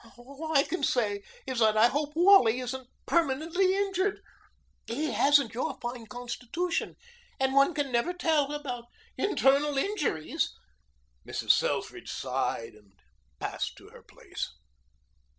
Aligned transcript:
All 0.17 0.51
I 0.53 0.63
can 0.63 0.81
say 0.81 1.21
is 1.45 1.59
that 1.59 1.77
I 1.77 1.85
hope 1.85 2.13
Wally 2.15 2.59
isn't 2.59 2.87
permanently 3.05 3.75
injured. 3.75 4.19
He 4.87 5.11
hasn't 5.11 5.53
your 5.53 5.77
fine 5.79 6.07
constitution, 6.07 6.95
and 7.39 7.53
one 7.53 7.73
never 7.75 8.09
can 8.11 8.17
tell 8.17 8.51
about 8.51 8.85
internal 9.15 9.77
injuries." 9.77 10.55
Mrs. 11.23 11.51
Selfridge 11.51 12.11
sighed 12.11 12.73
and 12.73 12.93
passed 13.39 13.75
to 13.77 13.89
her 13.89 14.01
place. 14.01 14.51